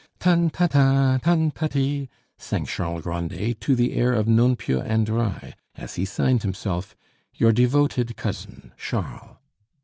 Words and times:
"Tan, 0.17 0.49
ta, 0.49 0.65
ta 0.65 1.19
tan, 1.21 1.51
ta, 1.51 1.67
ti," 1.67 2.09
sang 2.35 2.65
Charles 2.65 3.03
Grandet 3.03 3.61
to 3.61 3.75
the 3.75 3.93
air 3.93 4.13
of 4.13 4.27
Non 4.27 4.55
piu 4.55 4.79
andrai, 4.81 5.53
as 5.75 5.93
he 5.93 6.05
signed 6.05 6.41
himself, 6.41 6.95
Your 7.35 7.51
devoted 7.51 8.17
cousin, 8.17 8.71
Charles. 8.77 9.37